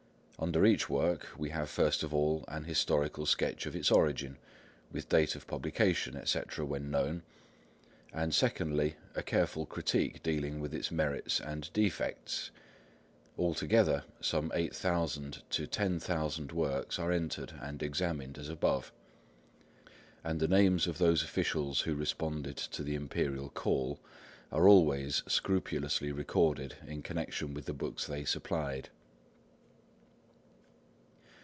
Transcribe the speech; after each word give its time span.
Under 0.43 0.65
each 0.65 0.89
work 0.89 1.27
we 1.37 1.49
have 1.51 1.69
first 1.69 2.01
of 2.01 2.15
all 2.15 2.43
an 2.47 2.63
historical 2.63 3.27
sketch 3.27 3.67
of 3.67 3.75
its 3.75 3.91
origin, 3.91 4.37
with 4.91 5.07
date 5.07 5.35
of 5.35 5.45
publication, 5.45 6.15
etc., 6.15 6.65
when 6.65 6.89
known; 6.89 7.21
and 8.11 8.33
secondly, 8.33 8.95
a 9.13 9.21
careful 9.21 9.67
critique 9.67 10.23
dealing 10.23 10.59
with 10.59 10.73
its 10.73 10.89
merits 10.89 11.39
and 11.39 11.71
defects. 11.73 12.49
All 13.37 13.53
together, 13.53 14.03
some 14.19 14.51
eight 14.55 14.73
thousand 14.75 15.43
to 15.51 15.67
ten 15.67 15.99
thousand 15.99 16.51
works 16.51 16.97
are 16.97 17.11
entered 17.11 17.53
and 17.61 17.83
examined 17.83 18.39
as 18.39 18.49
above, 18.49 18.91
and 20.23 20.39
the 20.39 20.47
names 20.47 20.87
of 20.87 20.97
those 20.97 21.21
officials 21.21 21.81
who 21.81 21.93
responded 21.93 22.57
to 22.57 22.81
the 22.81 22.95
Imperial 22.95 23.49
call 23.51 23.99
are 24.51 24.67
always 24.67 25.21
scrupulously 25.27 26.11
recorded 26.11 26.77
in 26.87 27.03
connection 27.03 27.53
with 27.53 27.67
the 27.67 27.73
books 27.73 28.07
they 28.07 28.25
supplied. 28.25 28.89